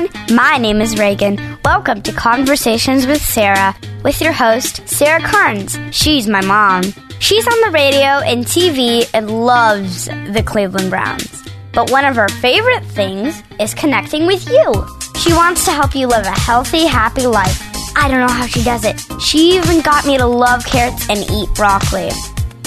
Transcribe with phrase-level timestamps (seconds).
[0.00, 0.36] everyone.
[0.36, 1.38] My name is Reagan.
[1.64, 5.78] Welcome to Conversations with Sarah, with your host, Sarah Carnes.
[5.90, 6.82] She's my mom.
[7.18, 11.48] She's on the radio and TV and loves the Cleveland Browns.
[11.72, 14.86] But one of her favorite things is connecting with you.
[15.18, 17.60] She wants to help you live a healthy, happy life.
[17.96, 19.00] I don't know how she does it.
[19.20, 22.10] She even got me to love carrots and eat broccoli.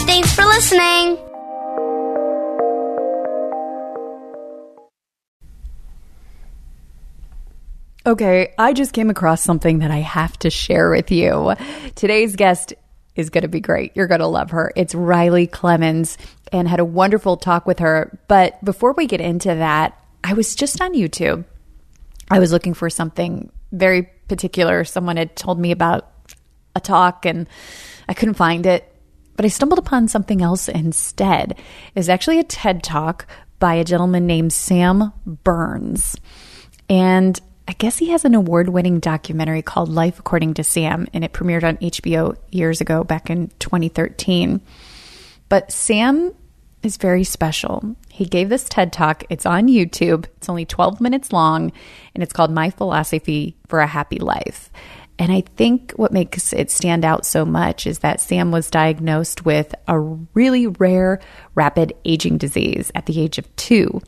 [0.05, 1.18] Thanks for listening.
[8.05, 11.55] Okay, I just came across something that I have to share with you.
[11.95, 12.73] Today's guest
[13.16, 13.93] is going to be great.
[13.95, 14.73] You're going to love her.
[14.76, 16.17] It's Riley Clemmons
[16.52, 18.20] and had a wonderful talk with her.
[18.27, 21.45] But before we get into that, I was just on YouTube.
[22.29, 24.84] I was looking for something very particular.
[24.84, 26.12] Someone had told me about
[26.76, 27.48] a talk and
[28.09, 28.90] I couldn't find it.
[29.38, 31.57] But I stumbled upon something else instead.
[31.95, 33.27] It's actually a TED talk
[33.59, 36.17] by a gentleman named Sam Berns.
[36.90, 41.24] And I guess he has an award winning documentary called Life According to Sam, and
[41.24, 44.62] it premiered on HBO years ago, back in 2013.
[45.48, 46.34] But Sam
[46.82, 47.96] is very special.
[48.10, 49.24] He gave this TED Talk.
[49.29, 50.26] It's on YouTube.
[50.37, 51.71] It's only 12 minutes long,
[52.13, 54.70] and it's called My Philosophy for a Happy Life.
[55.18, 59.46] And I think what makes it stand out so much is that Sam was diagnosed
[59.46, 61.21] with a really rare
[61.55, 64.02] rapid aging disease at the age of two.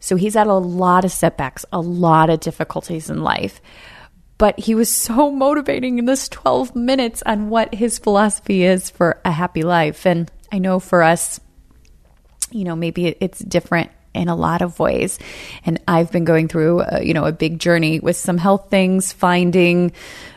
[0.00, 3.60] So he's had a lot of setbacks, a lot of difficulties in life.
[4.38, 9.20] But he was so motivating in this 12 minutes on what his philosophy is for
[9.24, 10.06] a happy life.
[10.06, 11.40] And I know for us,
[12.50, 15.18] you know, maybe it's different in a lot of ways.
[15.64, 19.12] And I've been going through, a, you know, a big journey with some health things,
[19.12, 19.92] finding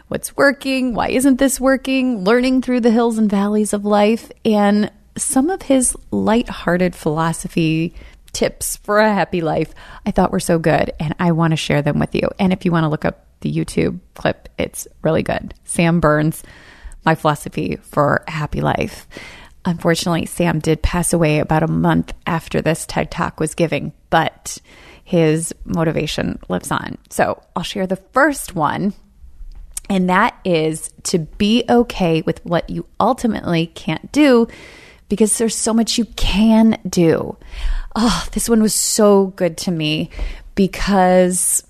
[0.10, 4.32] what's working, why isn't this working, learning through the hills and valleys of life.
[4.46, 7.96] And some of his light-hearted philosophy
[8.34, 9.74] tips for a happy life
[10.06, 12.30] I thought were so good, and I want to share them with you.
[12.40, 15.54] And if you want to look up the YouTube clip, it's really good.
[15.64, 16.44] Sam Berns,
[17.06, 19.08] My Philosophy for a Happy Life.
[19.66, 24.58] Unfortunately, Sam did pass away about a month after this TED Talk was giving, but
[25.04, 26.98] his motivation lives on.
[27.10, 28.94] So I'll share the first one,
[29.90, 34.48] and that is to be okay with what you ultimately can't do
[35.10, 37.38] because there's so much you can do.
[37.96, 40.10] Oh, this one was so good to me
[40.56, 41.64] because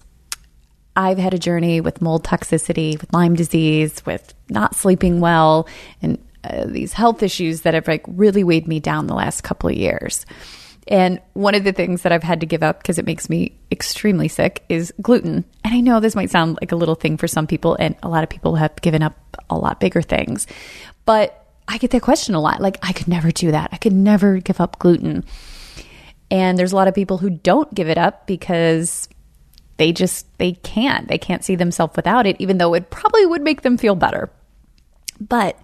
[0.95, 5.67] I've had a journey with mold toxicity, with Lyme disease, with not sleeping well,
[6.01, 9.69] and uh, these health issues that have like really weighed me down the last couple
[9.69, 10.25] of years.
[10.87, 13.57] And one of the things that I've had to give up because it makes me
[13.71, 15.45] extremely sick is gluten.
[15.63, 18.09] And I know this might sound like a little thing for some people, and a
[18.09, 19.15] lot of people have given up
[19.49, 20.45] a lot bigger things.
[21.05, 22.61] But I get that question a lot.
[22.61, 23.69] Like, I could never do that.
[23.71, 25.23] I could never give up gluten.
[26.33, 29.07] And there's a lot of people who don't give it up because
[29.77, 31.07] they just they can't.
[31.07, 34.31] They can't see themselves without it even though it probably would make them feel better.
[35.21, 35.59] But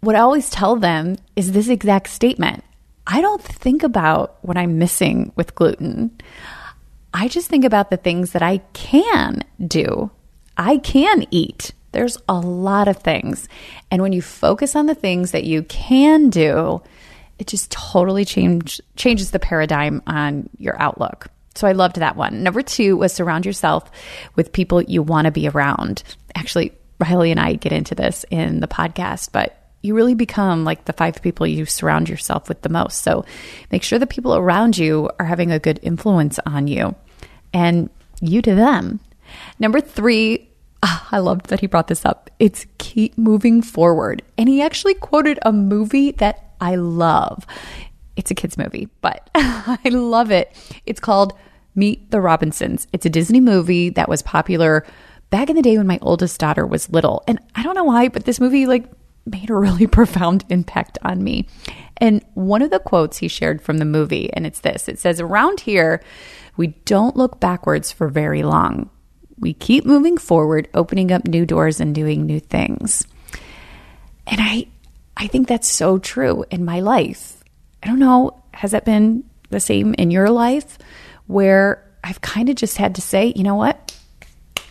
[0.00, 2.64] what I always tell them is this exact statement.
[3.06, 6.10] I don't think about what I'm missing with gluten.
[7.12, 10.10] I just think about the things that I can do.
[10.56, 11.72] I can eat.
[11.92, 13.48] There's a lot of things.
[13.92, 16.82] And when you focus on the things that you can do,
[17.44, 21.26] it just totally change, changes the paradigm on your outlook.
[21.54, 22.42] So I loved that one.
[22.42, 23.90] Number two was surround yourself
[24.34, 26.02] with people you want to be around.
[26.34, 30.86] Actually, Riley and I get into this in the podcast, but you really become like
[30.86, 33.02] the five people you surround yourself with the most.
[33.02, 33.26] So
[33.70, 36.94] make sure the people around you are having a good influence on you
[37.52, 37.90] and
[38.22, 39.00] you to them.
[39.58, 40.48] Number three,
[40.82, 42.30] oh, I loved that he brought this up.
[42.38, 44.22] It's keep moving forward.
[44.38, 47.46] And he actually quoted a movie that I love.
[48.16, 50.50] It's a kids' movie, but I love it.
[50.86, 51.34] It's called
[51.74, 52.86] Meet the Robinsons.
[52.90, 54.86] It's a Disney movie that was popular
[55.28, 57.22] back in the day when my oldest daughter was little.
[57.28, 58.90] And I don't know why, but this movie like
[59.26, 61.48] made a really profound impact on me.
[61.98, 65.20] And one of the quotes he shared from the movie, and it's this it says,
[65.20, 66.02] Around here,
[66.56, 68.88] we don't look backwards for very long.
[69.38, 73.06] We keep moving forward, opening up new doors and doing new things.
[74.26, 74.68] And I
[75.16, 77.42] I think that's so true in my life.
[77.82, 80.78] I don't know, has that been the same in your life
[81.26, 83.96] where I've kind of just had to say, you know what?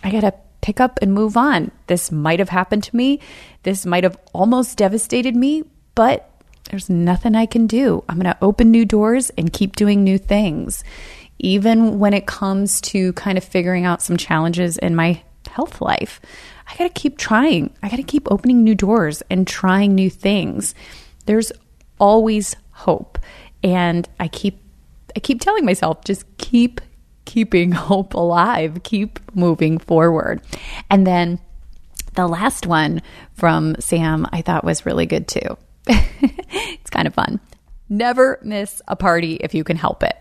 [0.04, 1.72] I got to pick up and move on.
[1.88, 3.19] This might have happened to me.
[3.63, 5.63] This might have almost devastated me,
[5.95, 6.30] but
[6.69, 8.04] there's nothing I can do.
[8.07, 10.84] I'm going to open new doors and keep doing new things.
[11.39, 16.22] Even when it comes to kind of figuring out some challenges in my health life.
[16.74, 17.72] I got to keep trying.
[17.84, 20.74] I got to keep opening new doors and trying new things.
[21.28, 21.52] There's
[22.00, 23.20] always hope.
[23.62, 24.60] And I keep
[25.16, 26.81] I keep telling myself just keep
[27.25, 30.42] keeping hope alive, keep moving forward.
[30.90, 31.40] And then
[32.16, 33.04] the last one
[33.36, 35.58] from Sam I thought was really good too.
[35.88, 37.40] it's kind of fun.
[37.88, 40.16] Never miss a party if you can help it.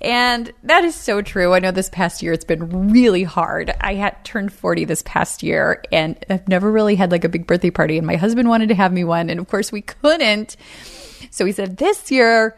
[0.00, 1.54] And that is so true.
[1.54, 3.74] I know this past year it's been really hard.
[3.80, 7.46] I had turned 40 this past year and I've never really had like a big
[7.46, 10.56] birthday party and my husband wanted to have me one and of course we couldn't.
[11.30, 12.56] So he said this year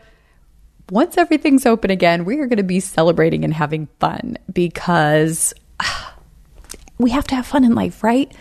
[0.91, 6.11] once everything's open again, we are going to be celebrating and having fun because uh,
[6.99, 8.33] we have to have fun in life, right?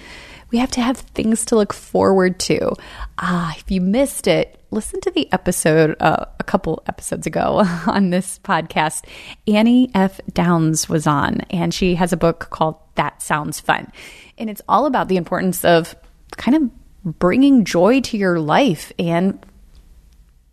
[0.51, 2.73] We have to have things to look forward to.
[3.17, 8.09] Ah, if you missed it, listen to the episode uh, a couple episodes ago on
[8.09, 9.05] this podcast.
[9.47, 10.21] Annie F.
[10.33, 13.91] Downs was on, and she has a book called That Sounds Fun.
[14.37, 15.95] And it's all about the importance of
[16.37, 19.45] kind of bringing joy to your life and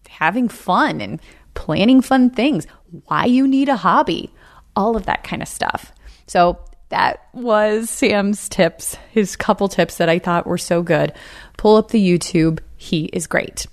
[0.09, 1.21] having fun and
[1.55, 2.67] planning fun things,
[3.07, 4.33] why you need a hobby,
[4.77, 5.93] all of that kind of stuff.
[6.27, 6.59] So
[6.91, 11.13] that was Sam's tips, his couple tips that I thought were so good.
[11.57, 12.61] Pull up the YouTube.
[12.77, 13.67] He is great.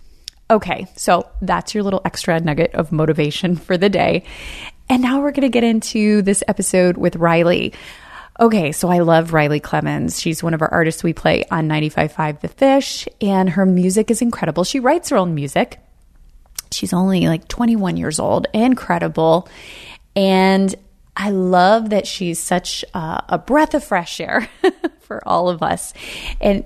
[0.49, 4.23] Okay, so that's your little extra nugget of motivation for the day.
[4.89, 7.73] And now we're going to get into this episode with Riley.
[8.39, 10.19] Okay, so I love Riley Clemmons.
[10.19, 14.21] She's one of our artists we play on 95.5 The Fish, and her music is
[14.21, 14.63] incredible.
[14.63, 15.79] She writes her own music.
[16.71, 19.47] She's only like 21 years old, incredible.
[20.15, 20.73] And
[21.15, 24.49] I love that she's such a breath of fresh air
[25.01, 25.93] for all of us.
[26.39, 26.65] And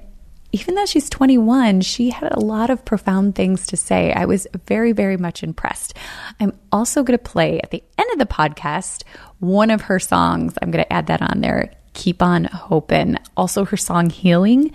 [0.52, 4.14] even though she's 21, she had a lot of profound things to say.
[4.14, 5.96] I was very, very much impressed.
[6.40, 9.04] I'm also going to play at the end of the podcast
[9.40, 10.54] one of her songs.
[10.62, 11.74] I'm going to add that on there.
[11.94, 13.18] Keep on hoping.
[13.36, 14.72] Also, her song Healing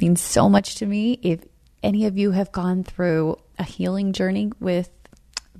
[0.00, 1.20] means so much to me.
[1.22, 1.44] If
[1.82, 4.90] any of you have gone through a healing journey with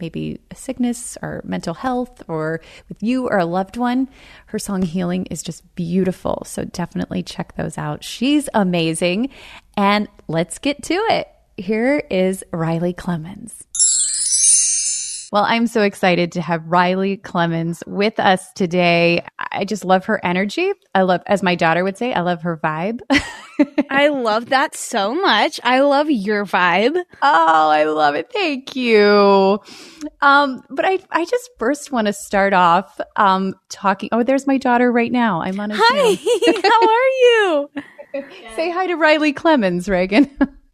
[0.01, 4.09] maybe a sickness or mental health or with you or a loved one,
[4.47, 6.43] her song Healing is just beautiful.
[6.47, 8.03] So definitely check those out.
[8.05, 9.31] She's amazing.
[9.77, 11.29] And let's get to it.
[11.57, 13.65] Here is Riley Clemmons.
[15.33, 19.25] Well, I'm so excited to have Riley Clemmons with us today.
[19.39, 20.73] I just love her energy.
[20.93, 23.01] I love, as my daughter would say, I love her vibe.
[23.91, 25.61] I love that so much.
[25.63, 26.97] I love your vibe.
[27.23, 28.33] Oh, I love it.
[28.33, 29.61] Thank you.
[30.21, 34.09] Um, but I, I just first want to start off um, talking.
[34.11, 35.43] Oh, there's my daughter right now.
[35.43, 37.71] I'm on a Hi, how are you?
[38.57, 40.29] Say hi to Riley Clemmons, Reagan.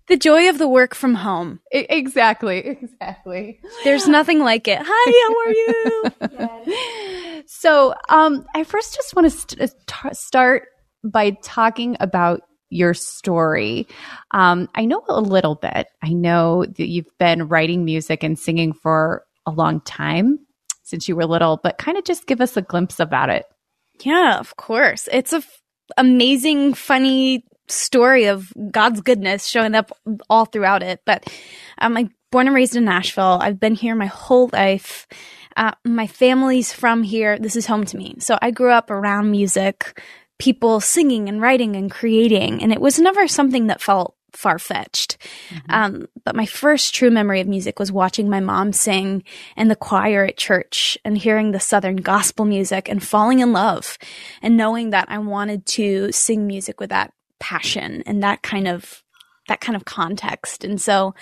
[0.08, 1.60] The joy of the work from home.
[1.72, 2.58] exactly.
[2.58, 3.60] Exactly.
[3.84, 4.78] There's nothing like it.
[4.80, 7.42] Hi, how are you?
[7.46, 10.68] so, um, I first just want to st- start
[11.02, 13.86] by talking about your story.
[14.32, 15.88] Um, I know a little bit.
[16.02, 20.38] I know that you've been writing music and singing for a long time
[20.82, 23.44] since you were little, but kind of just give us a glimpse about it.
[24.00, 25.08] Yeah, of course.
[25.10, 25.62] It's a f-
[25.96, 29.90] amazing, funny story of God's goodness showing up
[30.28, 31.00] all throughout it.
[31.04, 31.28] But
[31.78, 33.38] um, I'm born and raised in Nashville.
[33.40, 35.06] I've been here my whole life.
[35.56, 37.38] Uh, my family's from here.
[37.38, 38.16] This is home to me.
[38.18, 40.00] So I grew up around music,
[40.38, 45.16] people singing and writing and creating, and it was never something that felt far fetched.
[45.48, 45.70] Mm-hmm.
[45.70, 49.24] Um, but my first true memory of music was watching my mom sing
[49.56, 53.96] in the choir at church and hearing the Southern gospel music and falling in love
[54.42, 59.02] and knowing that I wanted to sing music with that passion and that kind of
[59.48, 60.64] that kind of context.
[60.64, 61.14] And so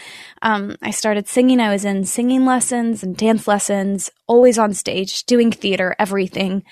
[0.42, 1.60] um, I started singing.
[1.60, 6.64] I was in singing lessons and dance lessons, always on stage, doing theater, everything.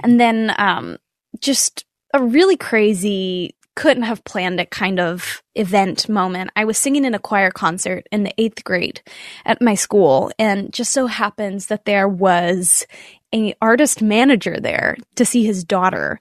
[0.00, 0.98] And then um,
[1.40, 1.84] just
[2.14, 6.50] a really crazy, couldn't have planned it kind of event moment.
[6.56, 9.02] I was singing in a choir concert in the eighth grade
[9.44, 10.30] at my school.
[10.38, 12.86] And just so happens that there was
[13.34, 16.20] a artist manager there to see his daughter.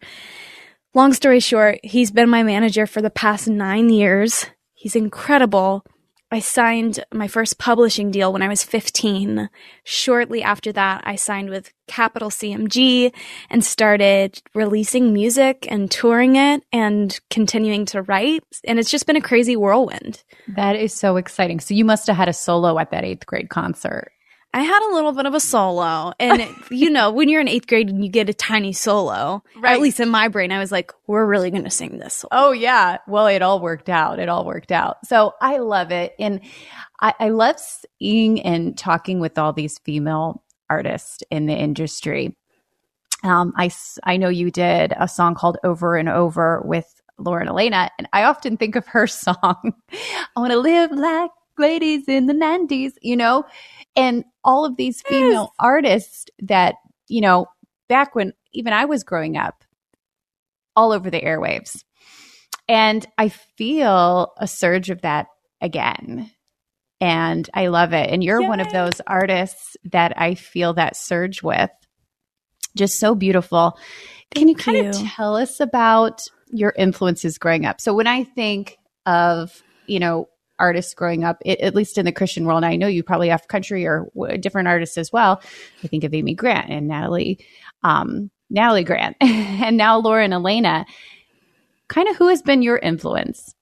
[0.96, 4.46] Long story short, he's been my manager for the past nine years.
[4.76, 5.84] He's incredible.
[6.30, 9.50] I signed my first publishing deal when I was 15.
[9.84, 13.12] Shortly after that, I signed with Capitol CMG
[13.50, 18.44] and started releasing music and touring it and continuing to write.
[18.64, 20.24] And it's just been a crazy whirlwind.
[20.56, 21.60] That is so exciting.
[21.60, 24.12] So you must have had a solo at that eighth grade concert.
[24.54, 26.14] I had a little bit of a solo.
[26.20, 29.74] And, you know, when you're in eighth grade and you get a tiny solo, right.
[29.74, 32.16] at least in my brain, I was like, we're really going to sing this.
[32.16, 32.30] Solo.
[32.32, 32.98] Oh, yeah.
[33.08, 34.20] Well, it all worked out.
[34.20, 35.06] It all worked out.
[35.06, 36.14] So I love it.
[36.20, 36.42] And
[37.02, 42.36] I, I love seeing and talking with all these female artists in the industry.
[43.24, 43.72] Um, I,
[44.04, 47.90] I know you did a song called Over and Over with Lauren Alaina.
[47.98, 52.34] and I often think of her song, I want to live like ladies in the
[52.34, 53.46] 90s, you know?
[53.96, 55.50] And all of these female yes.
[55.60, 56.76] artists that,
[57.08, 57.48] you know,
[57.88, 59.64] back when even I was growing up,
[60.76, 61.84] all over the airwaves.
[62.68, 65.28] And I feel a surge of that
[65.62, 66.32] again.
[67.02, 68.10] And I love it.
[68.10, 68.48] And you're Yay.
[68.48, 71.70] one of those artists that I feel that surge with.
[72.76, 73.78] Just so beautiful.
[74.34, 74.90] Thank Can you kind you.
[74.90, 77.82] of tell us about your influences growing up?
[77.82, 80.28] So when I think of, you know,
[80.60, 83.30] artists growing up, it, at least in the Christian world, And I know you probably
[83.30, 85.42] have country or w- different artists as well.
[85.84, 87.40] I think of Amy Grant and Natalie,
[87.84, 90.86] um, Natalie Grant, and now Lauren Alaina.
[91.88, 93.54] Kind of who has been your influence?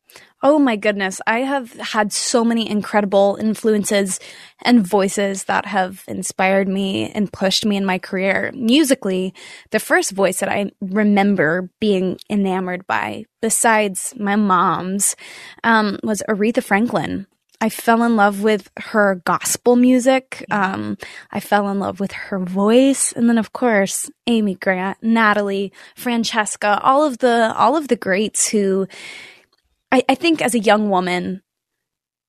[0.43, 1.21] Oh my goodness.
[1.27, 4.19] I have had so many incredible influences
[4.63, 8.51] and voices that have inspired me and pushed me in my career.
[8.55, 9.35] Musically,
[9.69, 15.15] the first voice that I remember being enamored by, besides my mom's,
[15.63, 17.27] um, was Aretha Franklin.
[17.63, 20.43] I fell in love with her gospel music.
[20.49, 20.97] Um,
[21.31, 26.79] I fell in love with her voice, and then of course Amy Grant, Natalie, Francesca,
[26.81, 28.87] all of the all of the greats who
[29.91, 31.41] I, I think as a young woman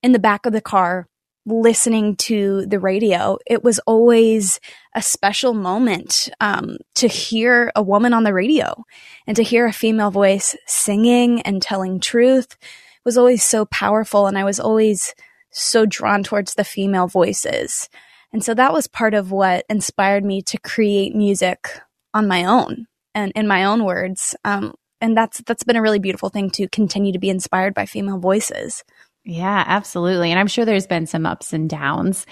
[0.03, 1.09] in the back of the car
[1.45, 4.61] listening to the radio, it was always
[4.95, 8.85] a special moment um, to hear a woman on the radio
[9.27, 12.57] and to hear a female voice singing and telling truth
[13.05, 14.27] was always so powerful.
[14.27, 15.15] And I was always
[15.51, 17.89] so drawn towards the female voices.
[18.33, 21.69] And so that was part of what inspired me to create music
[22.15, 24.35] on my own and in my own words.
[24.45, 27.85] Um, and that's that's been a really beautiful thing to continue to be inspired by
[27.85, 28.85] female voices.
[29.25, 30.31] Yeah, absolutely.
[30.31, 32.27] And I'm sure there's been some ups and downs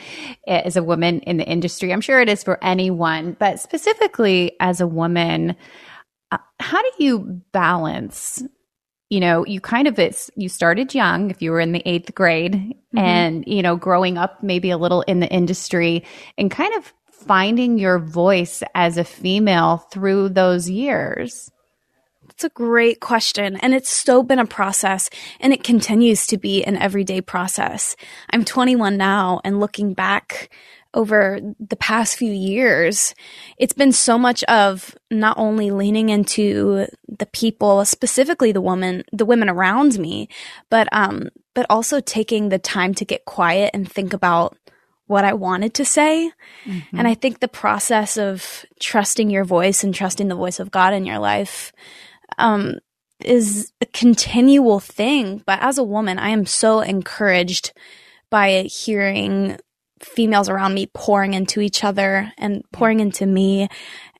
[0.48, 1.92] as a woman in the industry.
[1.92, 5.54] I'm sure it is for anyone, but specifically as a woman,
[6.32, 8.42] uh, how do you balance?
[9.08, 12.14] You know, you kind of it's you started young if you were in the 8th
[12.14, 12.98] grade mm-hmm.
[12.98, 16.04] and, you know, growing up maybe a little in the industry
[16.38, 21.50] and kind of finding your voice as a female through those years.
[22.40, 23.56] That's a great question.
[23.56, 27.96] And it's so been a process and it continues to be an everyday process.
[28.30, 30.48] I'm 21 now and looking back
[30.94, 33.14] over the past few years,
[33.58, 39.26] it's been so much of not only leaning into the people, specifically the woman, the
[39.26, 40.26] women around me,
[40.70, 44.56] but, um, but also taking the time to get quiet and think about
[45.08, 46.32] what I wanted to say.
[46.64, 46.96] Mm-hmm.
[46.96, 50.94] And I think the process of trusting your voice and trusting the voice of God
[50.94, 51.72] in your life
[52.38, 52.78] um,
[53.24, 55.42] is a continual thing.
[55.46, 57.72] But as a woman, I am so encouraged
[58.30, 59.58] by hearing
[60.00, 63.68] females around me pouring into each other and pouring into me.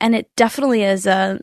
[0.01, 1.41] And it definitely is a,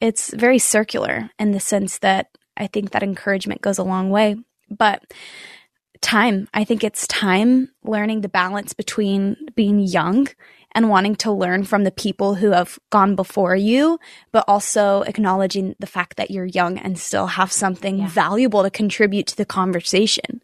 [0.00, 4.36] it's very circular in the sense that I think that encouragement goes a long way.
[4.70, 5.02] But
[6.00, 10.28] time, I think it's time learning the balance between being young
[10.74, 13.98] and wanting to learn from the people who have gone before you,
[14.32, 18.08] but also acknowledging the fact that you're young and still have something yeah.
[18.08, 20.42] valuable to contribute to the conversation.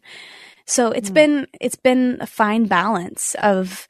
[0.65, 1.15] So it's mm.
[1.15, 3.87] been it's been a fine balance of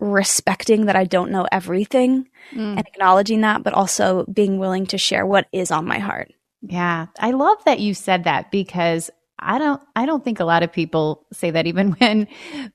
[0.00, 2.78] respecting that I don't know everything mm.
[2.78, 6.32] and acknowledging that, but also being willing to share what is on my heart.
[6.62, 7.06] Yeah.
[7.18, 10.72] I love that you said that because I don't I don't think a lot of
[10.72, 12.28] people say that even when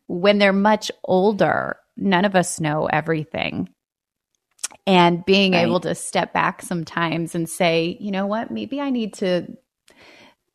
[0.08, 3.70] when they're much older none of us know everything.
[4.86, 5.64] And being right.
[5.64, 9.48] able to step back sometimes and say, you know what, maybe I need to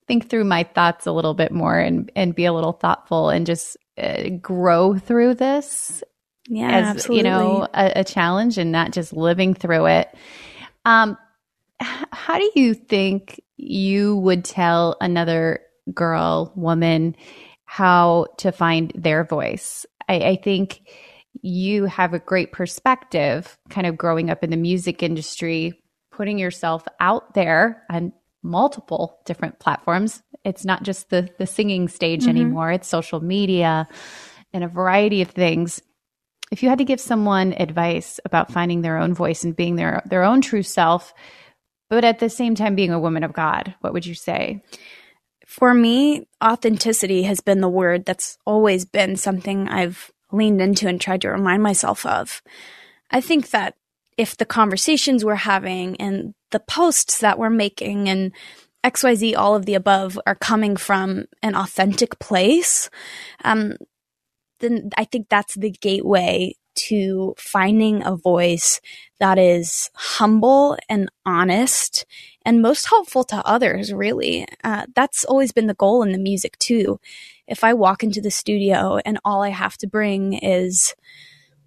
[0.06, 3.46] think through my thoughts a little bit more and, and be a little thoughtful and
[3.46, 6.02] just uh, grow through this
[6.48, 7.16] yeah, as absolutely.
[7.16, 10.08] you know a, a, challenge and not just living through it.
[10.84, 11.18] Um,
[11.80, 15.60] how do you think you would tell another
[15.92, 17.16] girl, woman,
[17.64, 19.84] how to find their voice?
[20.08, 20.88] I, I think
[21.42, 26.84] you have a great perspective kind of growing up in the music industry, putting yourself
[27.00, 30.22] out there on multiple different platforms.
[30.44, 32.30] It's not just the the singing stage mm-hmm.
[32.30, 33.88] anymore, it's social media
[34.52, 35.82] and a variety of things.
[36.50, 40.02] If you had to give someone advice about finding their own voice and being their
[40.06, 41.12] their own true self,
[41.90, 44.62] but at the same time being a woman of God, what would you say?
[45.46, 51.00] For me, authenticity has been the word that's always been something I've leaned into and
[51.00, 52.42] tried to remind myself of.
[53.10, 53.74] I think that
[54.16, 58.32] if the conversations we're having and the posts that we're making and
[58.84, 62.90] XYZ, all of the above are coming from an authentic place,
[63.44, 63.76] um,
[64.60, 68.80] then I think that's the gateway to finding a voice
[69.18, 72.06] that is humble and honest
[72.44, 74.46] and most helpful to others, really.
[74.62, 77.00] Uh, that's always been the goal in the music, too.
[77.48, 80.94] If I walk into the studio and all I have to bring is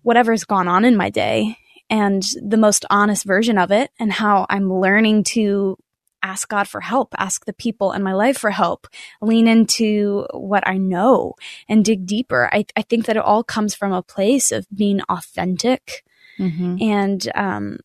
[0.03, 1.57] whatever's gone on in my day
[1.89, 5.77] and the most honest version of it and how I'm learning to
[6.23, 8.87] ask God for help, ask the people in my life for help,
[9.21, 11.33] lean into what I know
[11.67, 12.49] and dig deeper.
[12.53, 16.05] I, I think that it all comes from a place of being authentic
[16.37, 16.77] mm-hmm.
[16.79, 17.79] and, um,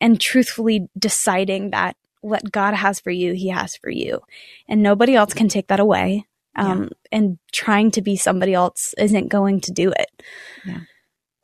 [0.00, 4.20] and truthfully deciding that what God has for you, He has for you.
[4.68, 6.26] And nobody else can take that away.
[6.56, 6.88] Um, yeah.
[7.12, 10.22] And trying to be somebody else isn't going to do it.
[10.64, 10.80] Yeah.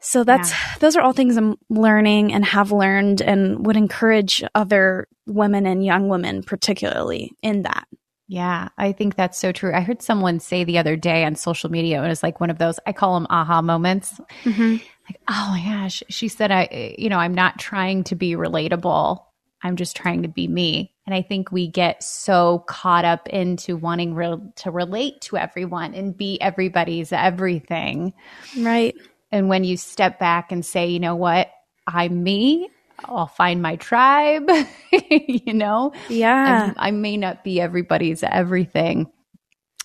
[0.01, 0.75] So that's yeah.
[0.81, 5.85] those are all things I'm learning and have learned and would encourage other women and
[5.85, 7.89] young women particularly in that.
[8.29, 9.73] Yeah, I think that's so true.
[9.73, 12.59] I heard someone say the other day on social media, and it's like one of
[12.59, 14.21] those, I call them aha moments.
[14.43, 14.73] Mm-hmm.
[15.09, 16.03] Like, oh my gosh.
[16.09, 19.23] She said, I, you know, I'm not trying to be relatable.
[19.63, 20.93] I'm just trying to be me.
[21.07, 25.95] And I think we get so caught up into wanting re- to relate to everyone
[25.95, 28.13] and be everybody's everything.
[28.59, 28.95] Right.
[29.33, 31.51] And when you step back and say, you know what,
[31.87, 32.69] I'm me,
[33.05, 34.51] I'll find my tribe,
[35.11, 35.93] you know?
[36.09, 36.73] Yeah.
[36.77, 39.11] I, I, may not be everybody's everything.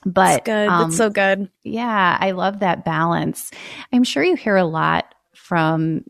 [0.05, 0.67] But That's good.
[0.67, 1.49] Um, That's so good.
[1.63, 3.51] Yeah, I love that balance.
[3.93, 6.05] I'm sure you hear a lot from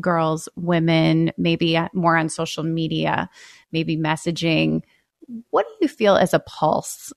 [0.00, 3.28] girls, women, maybe more on social media,
[3.72, 4.82] maybe messaging.
[5.50, 7.12] What do you feel as a pulse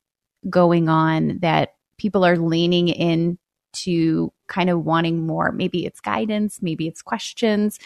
[0.50, 3.38] going on that people are leaning in
[3.71, 5.51] to kind of wanting more.
[5.51, 7.79] Maybe it's guidance, maybe it's questions.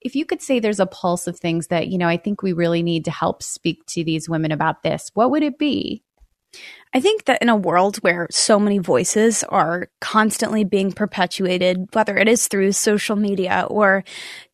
[0.00, 2.52] If you could say there's a pulse of things that, you know, I think we
[2.52, 6.02] really need to help speak to these women about this, what would it be?
[6.92, 12.16] I think that in a world where so many voices are constantly being perpetuated, whether
[12.16, 14.02] it is through social media or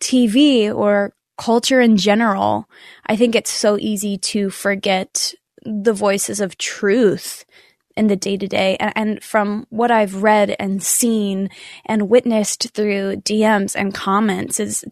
[0.01, 2.69] TV or culture in general,
[3.07, 5.33] I think it's so easy to forget
[5.65, 7.45] the voices of truth
[7.97, 8.77] in the day to day.
[8.79, 11.49] And from what I've read and seen
[11.87, 14.85] and witnessed through DMs and comments is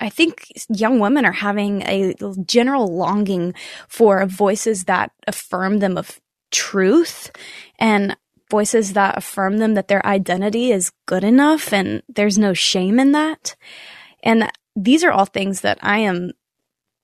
[0.00, 2.14] I think young women are having a
[2.46, 3.54] general longing
[3.88, 6.20] for voices that affirm them of
[6.54, 7.30] truth
[7.78, 8.16] and
[8.50, 13.12] voices that affirm them that their identity is good enough and there's no shame in
[13.12, 13.56] that.
[14.22, 16.30] And these are all things that I am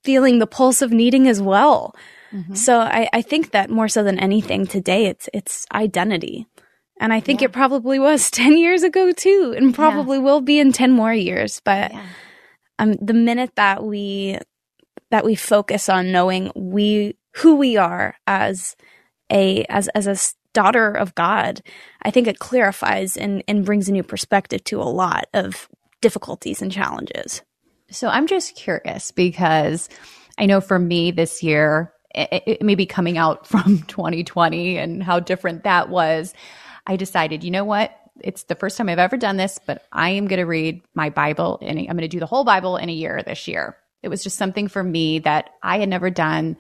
[0.04, 1.94] feeling the pulse of needing as well.
[2.32, 2.54] Mm-hmm.
[2.54, 6.46] So I, I think that more so than anything today, it's it's identity.
[7.00, 7.46] And I think yeah.
[7.46, 10.22] it probably was 10 years ago too, and probably yeah.
[10.22, 11.60] will be in 10 more years.
[11.64, 12.06] But yeah.
[12.78, 14.38] um, the minute that we
[15.10, 18.76] that we focus on knowing we who we are as
[19.30, 20.16] a as as a
[20.52, 21.62] daughter of God,
[22.02, 25.68] I think it clarifies and, and brings a new perspective to a lot of
[26.00, 27.42] difficulties and challenges.
[27.90, 29.88] So I'm just curious because
[30.38, 35.20] I know for me this year, it, it maybe coming out from 2020 and how
[35.20, 36.34] different that was,
[36.86, 37.96] I decided, you know what?
[38.22, 41.10] It's the first time I've ever done this, but I am going to read my
[41.10, 43.76] Bible and I'm going to do the whole Bible in a year this year.
[44.02, 46.56] It was just something for me that I had never done.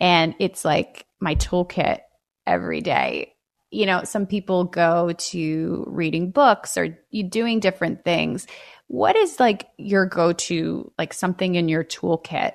[0.00, 2.00] And it's like my toolkit
[2.46, 3.34] every day.
[3.70, 8.46] You know, some people go to reading books or you doing different things.
[8.88, 12.52] What is like your go to, like something in your toolkit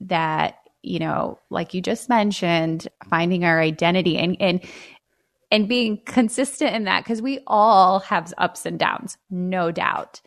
[0.00, 4.60] that you know, like you just mentioned, finding our identity and and
[5.50, 10.20] and being consistent in that because we all have ups and downs, no doubt.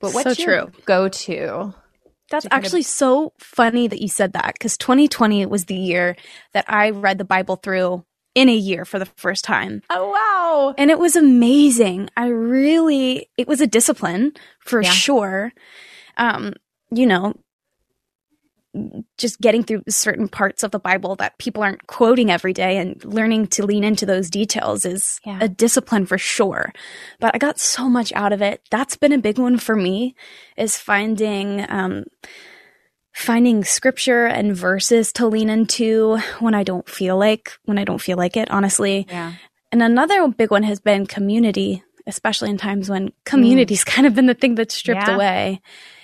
[0.00, 1.74] But what's so your go to?
[2.30, 6.16] That's actually of- so funny that you said that because 2020 was the year
[6.52, 9.82] that I read the Bible through in a year for the first time.
[9.90, 10.74] Oh, wow.
[10.78, 12.08] And it was amazing.
[12.16, 14.90] I really, it was a discipline for yeah.
[14.90, 15.52] sure.
[16.16, 16.54] Um,
[16.92, 17.34] you know,
[19.16, 23.02] just getting through certain parts of the Bible that people aren't quoting every day and
[23.04, 25.38] learning to lean into those details is yeah.
[25.40, 26.72] a discipline for sure.
[27.18, 28.62] But I got so much out of it.
[28.70, 30.14] That's been a big one for me
[30.56, 32.04] is finding, um,
[33.14, 38.00] finding scripture and verses to lean into when I don't feel like, when I don't
[38.00, 39.06] feel like it, honestly.
[39.08, 39.32] Yeah.
[39.72, 43.86] And another big one has been community, especially in times when community's mm.
[43.94, 45.14] kind of been the thing that's stripped yeah.
[45.14, 45.60] away.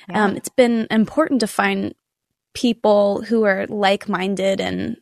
[0.08, 0.24] Yeah.
[0.24, 1.94] Um, it's been important to find
[2.54, 4.96] people who are like minded and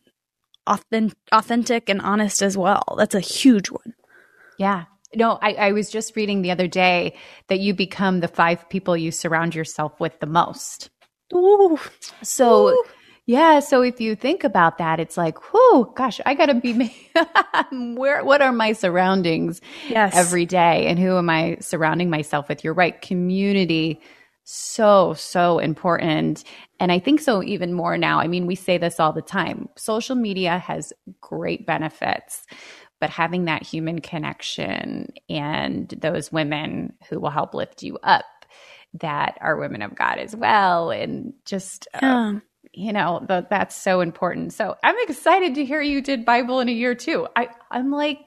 [1.31, 2.83] authentic and honest as well.
[2.97, 3.93] That's a huge one.
[4.57, 4.85] Yeah.
[5.15, 7.15] No, I, I, was just reading the other day
[7.47, 10.89] that you become the five people you surround yourself with the most.
[11.35, 11.79] Ooh.
[12.23, 12.83] So, Ooh.
[13.27, 13.59] yeah.
[13.59, 16.95] So if you think about that, it's like, whoo, gosh, I got to be,
[17.95, 20.15] where, what are my surroundings yes.
[20.15, 20.87] every day?
[20.87, 22.63] And who am I surrounding myself with?
[22.63, 22.99] You're right.
[22.99, 24.01] Community
[24.43, 26.43] so, so important.
[26.79, 28.19] And I think so even more now.
[28.19, 32.45] I mean, we say this all the time social media has great benefits,
[32.99, 38.25] but having that human connection and those women who will help lift you up
[38.95, 40.91] that are women of God as well.
[40.91, 42.39] And just, uh, Yeah.
[42.73, 44.53] you know, the, that's so important.
[44.53, 47.27] So I'm excited to hear you did Bible in a year too.
[47.35, 48.19] I, I'm like,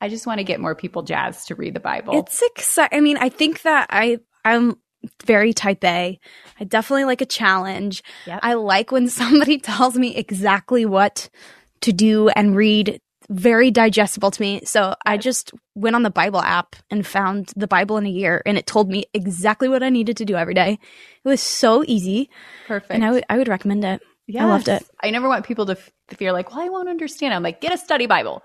[0.00, 2.18] I just want to get more people jazzed to read the Bible.
[2.18, 2.96] It's exciting.
[2.96, 4.76] I mean, I think that I I'm
[5.24, 6.18] very type A.
[6.60, 8.02] I definitely like a challenge.
[8.26, 8.40] Yep.
[8.42, 11.28] I like when somebody tells me exactly what
[11.82, 13.00] to do and read.
[13.30, 14.62] Very digestible to me.
[14.64, 18.40] So I just went on the Bible app and found the Bible in a year,
[18.46, 20.78] and it told me exactly what I needed to do every day.
[21.24, 22.30] It was so easy,
[22.66, 22.90] perfect.
[22.90, 24.00] and I would I would recommend it.
[24.34, 24.82] I loved it.
[25.02, 27.34] I never want people to, f- to feel like, well, I won't understand.
[27.34, 28.42] I'm like, get a study Bible.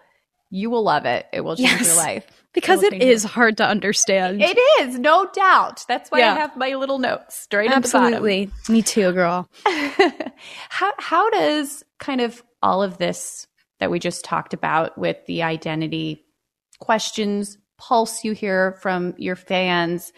[0.49, 1.27] You will love it.
[1.31, 1.87] It will change Yes.
[1.87, 2.42] your life.
[2.53, 4.41] Because it is it change your is hard to understand.
[4.41, 5.83] It is, no doubt.
[5.87, 7.77] That's why I have my little notes straight up.
[7.77, 8.49] Absolutely.
[8.69, 9.49] Me too, girl.
[9.65, 10.33] at the bottom.
[10.69, 13.47] how how does kind of all of this
[13.79, 16.23] that we just talked about with the identity
[16.79, 20.13] questions pulse you hear from your fans?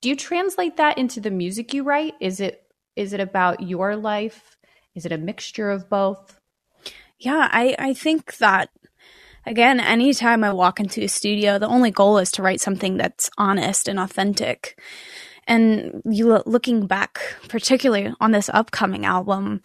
[0.00, 2.14] Do you translate that into the music you write?
[2.20, 2.62] Is it
[2.96, 4.56] is it about your life?
[4.94, 6.40] Is it a mixture of both?
[7.18, 8.70] Yeah, I, I think that
[9.46, 13.30] again, anytime I walk into a studio, the only goal is to write something that's
[13.38, 14.80] honest and authentic.
[15.46, 19.62] And you looking back, particularly on this upcoming album,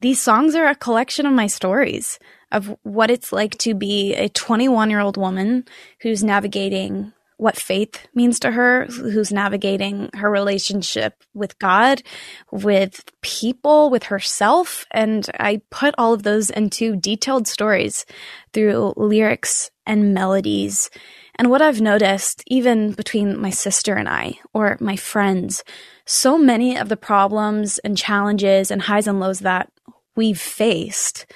[0.00, 2.18] these songs are a collection of my stories
[2.52, 5.64] of what it's like to be a 21 year old woman
[6.00, 12.02] who's navigating what faith means to her, who's navigating her relationship with God,
[12.50, 14.86] with people, with herself.
[14.90, 18.06] And I put all of those into detailed stories
[18.52, 20.90] through lyrics and melodies.
[21.36, 25.64] And what I've noticed, even between my sister and I, or my friends,
[26.06, 29.70] so many of the problems and challenges and highs and lows that
[30.14, 31.26] we've faced,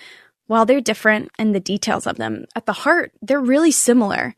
[0.46, 4.34] while they're different in the details of them, at the heart, they're really similar.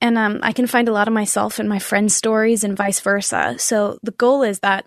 [0.00, 3.00] And um, I can find a lot of myself in my friends' stories and vice
[3.00, 3.56] versa.
[3.58, 4.86] So the goal is that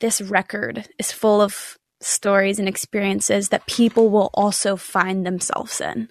[0.00, 6.10] this record is full of stories and experiences that people will also find themselves in.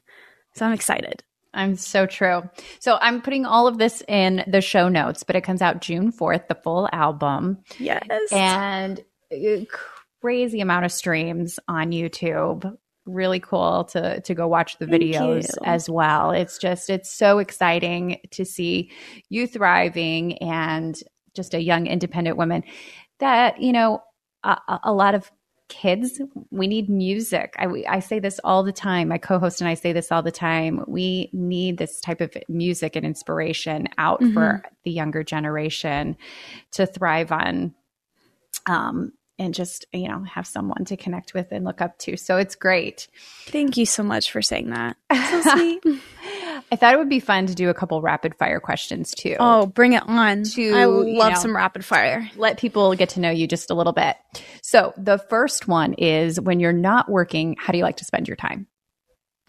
[0.56, 1.23] So I'm excited.
[1.54, 2.43] I'm so true.
[2.80, 6.12] So I'm putting all of this in the show notes, but it comes out June
[6.12, 8.04] 4th, the full album, Yes.
[8.32, 9.01] and
[10.21, 12.75] crazy amount of streams on YouTube.
[13.06, 15.60] Really cool to to go watch the Thank videos you.
[15.63, 16.32] as well.
[16.32, 18.91] It's just it's so exciting to see
[19.30, 20.96] you thriving and
[21.36, 22.63] just a young independent woman
[23.20, 24.02] that you know
[24.44, 25.32] a, a- a lot of
[25.68, 27.56] kids we need music.
[27.58, 29.08] I, I say this all the time.
[29.08, 30.84] My co-host and i say this all the time.
[30.88, 36.18] We need this type of music and inspiration out for the younger generation
[36.74, 37.74] to thrive on.
[38.68, 42.38] Um, and just you know have someone to connect with and look up to so
[42.38, 43.08] it's great
[43.48, 44.98] Thank you so much for saying that.
[45.12, 45.84] So sweet.
[46.71, 49.65] i thought it would be fun to do a couple rapid fire questions too oh,
[49.65, 50.43] bring it on.
[50.43, 52.30] To, I you love know, some rapid fire.
[52.36, 54.15] let people get to know you just a little bit.
[54.62, 58.28] So, the first one is when you're not working, how do you like to spend
[58.28, 58.67] your time?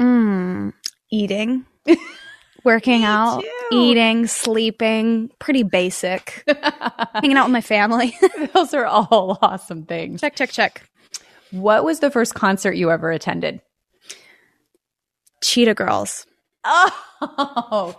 [0.01, 0.72] Mm,
[1.11, 1.64] eating,
[2.66, 3.50] working out, too.
[3.72, 6.44] eating, sleeping, pretty basic.
[7.14, 8.14] Hanging out with my family.
[8.55, 10.20] Those are all awesome things.
[10.20, 10.83] check, check, check.
[11.52, 13.62] What was the first concert you ever attended?
[15.42, 16.26] Cheetah Girls.
[16.64, 17.94] Oh,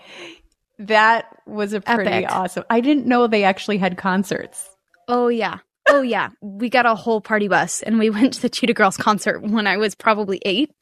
[0.80, 2.32] that was a pretty Epic.
[2.32, 2.64] awesome.
[2.70, 4.70] I didn't know they actually had concerts.
[5.08, 5.60] Oh, yeah.
[5.88, 6.30] Oh, yeah.
[6.42, 9.66] We got a whole party bus and we went to the Cheetah Girls concert when
[9.68, 10.74] I was probably eight.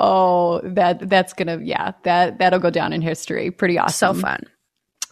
[0.00, 3.50] Oh, that that's gonna yeah that that'll go down in history.
[3.50, 4.14] Pretty awesome.
[4.14, 4.44] So fun.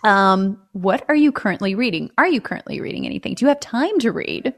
[0.04, 2.10] Um, what are you currently reading?
[2.16, 3.34] Are you currently reading anything?
[3.34, 4.54] Do you have time to read?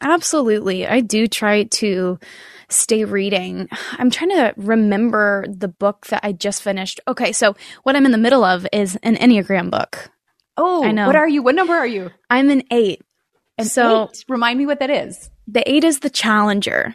[0.00, 0.86] Absolutely.
[0.86, 2.18] I do try to
[2.70, 3.68] stay reading.
[3.98, 7.00] I'm trying to remember the book that I just finished.
[7.06, 10.10] Okay, so what I'm in the middle of is an Enneagram book.
[10.56, 11.06] Oh, I know.
[11.06, 11.42] What are you?
[11.42, 12.10] What number are you?
[12.30, 13.02] I'm an eight.
[13.58, 14.24] And so eight.
[14.28, 15.28] remind me what that is.
[15.46, 16.94] the eight is the challenger,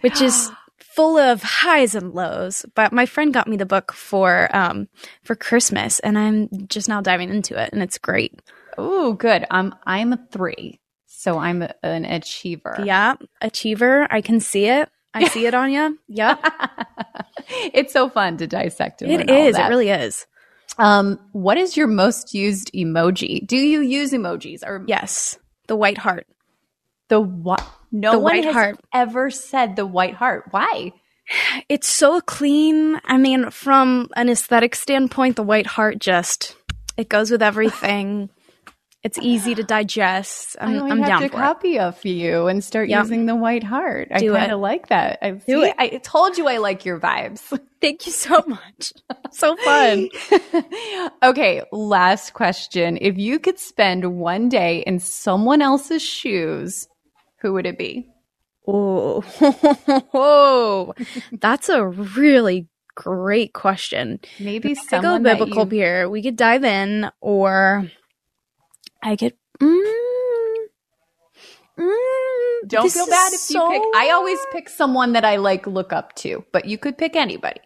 [0.00, 0.50] which is
[0.98, 2.66] full of highs and lows.
[2.74, 4.88] But my friend got me the book for um
[5.22, 8.42] for Christmas and I'm just now diving into it and it's great.
[8.76, 9.44] Oh, good.
[9.50, 12.82] Um, I'm a three, so I'm a- an achiever.
[12.84, 14.88] Yeah, achiever, I can see it.
[15.14, 15.98] I see it on you.
[16.08, 16.44] Yep.
[17.72, 19.02] it's so fun to dissect.
[19.02, 19.56] And It all is.
[19.56, 20.26] It really is.
[20.78, 23.46] Um, what is your most used emoji?
[23.46, 25.38] Do you use emojis or Yes.
[25.68, 26.26] The white heart.
[27.08, 27.62] The what?
[27.90, 28.80] No The one white has heart.
[28.92, 30.44] ever said the white heart.
[30.50, 30.92] Why?
[31.68, 33.00] It's so clean.
[33.04, 36.54] I mean, from an aesthetic standpoint, the white heart just
[36.96, 38.30] it goes with everything.
[39.04, 40.56] It's easy to digest.
[40.60, 41.38] I'm, I I'm have down to for it.
[41.38, 43.04] copy a few and start Yep.
[43.04, 44.08] using the white heart.
[44.10, 45.20] I kind of like that.
[45.22, 45.74] I, Do see, it.
[45.78, 47.40] I told you I like your vibes.
[47.80, 48.92] Thank you so much.
[49.30, 50.08] so fun.
[51.22, 52.98] okay, last question.
[53.00, 56.88] If you could spend one day in someone else's shoes,
[57.40, 58.08] who would it be?
[58.66, 59.24] Oh.
[61.32, 64.20] That's a really great question.
[64.38, 66.08] Maybe go someone that biblical you- here.
[66.08, 67.90] We could dive in, or
[69.02, 69.34] I could.
[69.60, 69.80] Mm,
[71.78, 73.82] mm, Don't feel bad if you pick.
[73.96, 77.60] I always pick someone that I like look up to, but you could pick anybody.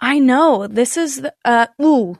[0.00, 2.18] I know this is the- uh ooh.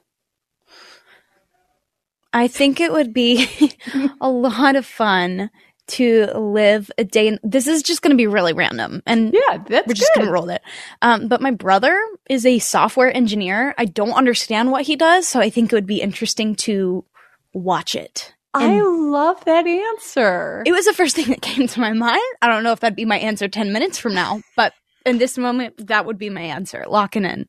[2.33, 3.49] I think it would be
[4.21, 5.49] a lot of fun
[5.88, 7.29] to live a day.
[7.29, 10.27] In, this is just going to be really random, and Yeah, that's we're just going
[10.27, 10.62] to roll it.
[11.03, 13.74] Um, but my brother is a software engineer.
[13.79, 17.05] I don't understand what he does, so I think it would be interesting to
[17.53, 18.35] watch it.
[18.55, 20.62] I love that answer.
[20.66, 22.22] It was the first thing that came to my mind.
[22.42, 24.72] I don't know if that'd be my answer 10 minutes from now, but
[25.07, 26.85] in this moment, that would be my answer.
[26.88, 27.48] Locking in.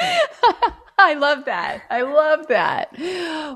[0.98, 1.82] I love that.
[1.90, 2.94] I love that.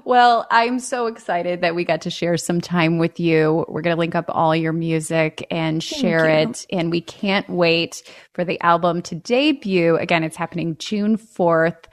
[0.05, 3.64] Well, I'm so excited that we got to share some time with you.
[3.68, 6.51] We're going to link up all your music and share you.
[6.51, 6.66] it.
[6.70, 9.96] And we can't wait for the album to debut.
[9.96, 11.85] Again, it's happening June 4th.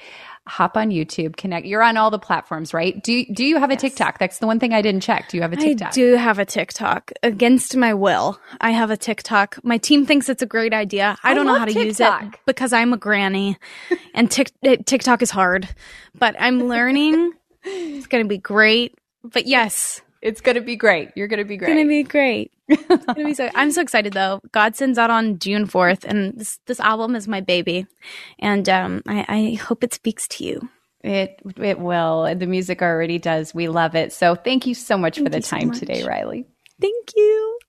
[0.47, 1.65] Hop on YouTube, connect.
[1.65, 3.01] You're on all the platforms, right?
[3.03, 4.19] Do do you have a TikTok?
[4.19, 5.29] That's the one thing I didn't check.
[5.29, 5.87] Do you have a TikTok?
[5.87, 8.39] I do have a TikTok against my will.
[8.61, 9.57] I have a TikTok.
[9.63, 11.17] My team thinks it's a great idea.
[11.23, 12.13] I, I don't know how to use it
[12.45, 13.57] because I'm a granny
[14.13, 14.51] and tic-
[14.85, 15.67] TikTok is hard,
[16.13, 17.31] but I'm learning.
[17.63, 18.95] it's going to be great.
[19.23, 21.11] But yes, It's going to be great.
[21.15, 21.73] You're going to be it's great.
[21.75, 22.51] going to be great.
[22.67, 24.41] It's gonna be so, I'm so excited though.
[24.51, 27.85] Godsend's out on June 4th and this, this album is my baby.
[28.39, 30.67] And um, I, I hope it speaks to you.
[31.03, 32.33] It it will.
[32.35, 33.53] The music already does.
[33.53, 34.11] We love it.
[34.11, 36.47] So thank you so much for the you so time today, Riley.
[36.81, 37.59] Thank you.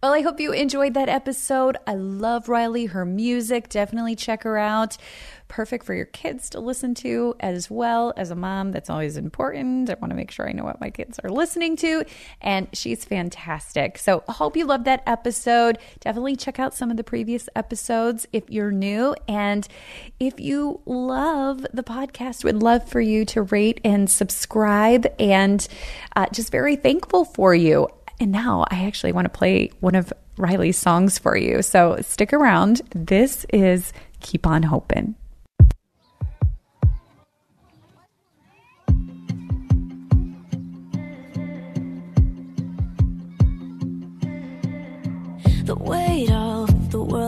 [0.00, 1.78] Well, I hope you enjoyed that episode.
[1.84, 3.68] I love Riley, her music.
[3.68, 4.96] Definitely check her out.
[5.48, 8.12] Perfect for your kids to listen to as well.
[8.16, 9.88] As a mom, that's always important.
[9.90, 12.04] I want to make sure I know what my kids are listening to.
[12.40, 13.98] And she's fantastic.
[13.98, 15.78] So I hope you loved that episode.
[16.00, 19.14] Definitely check out some of the previous episodes if you're new.
[19.28, 19.66] And
[20.18, 25.06] if you love the podcast, would love for you to rate and subscribe.
[25.18, 25.66] And
[26.16, 27.88] uh, just very thankful for you.
[28.18, 31.62] And now I actually want to play one of Riley's songs for you.
[31.62, 32.82] So stick around.
[32.94, 35.14] This is Keep On Hoping.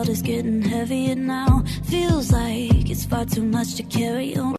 [0.09, 1.63] Is getting heavier now.
[1.83, 4.55] Feels like it's far too much to carry on.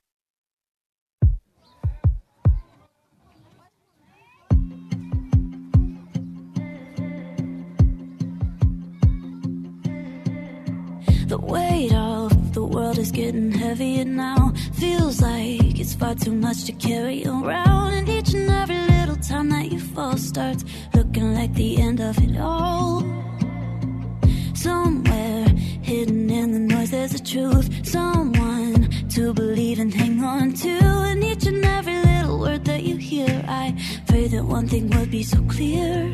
[11.26, 14.52] The weight of the world is getting heavier now.
[14.74, 17.94] Feels like it's far too much to carry around.
[17.94, 22.16] And each and every little time that you fall starts looking like the end of
[22.18, 23.02] it all.
[24.60, 25.48] Somewhere
[25.80, 27.66] hidden in the noise, there's a truth.
[27.82, 30.68] Someone to believe and hang on to.
[30.68, 33.74] And each and every little word that you hear, I
[34.06, 36.12] pray that one thing would be so clear.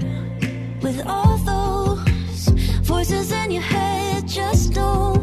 [0.80, 2.46] With all those
[2.82, 5.15] voices in your head, just don't,